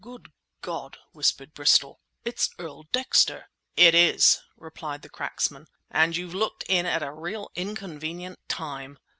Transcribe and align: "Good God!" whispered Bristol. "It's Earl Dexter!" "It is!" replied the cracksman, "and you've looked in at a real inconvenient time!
"Good 0.03 0.31
God!" 0.63 0.97
whispered 1.11 1.53
Bristol. 1.53 2.01
"It's 2.25 2.49
Earl 2.57 2.85
Dexter!" 2.91 3.51
"It 3.77 3.93
is!" 3.93 4.39
replied 4.57 5.03
the 5.03 5.09
cracksman, 5.11 5.67
"and 5.91 6.17
you've 6.17 6.33
looked 6.33 6.63
in 6.67 6.87
at 6.87 7.03
a 7.03 7.13
real 7.13 7.51
inconvenient 7.53 8.39
time! 8.47 8.97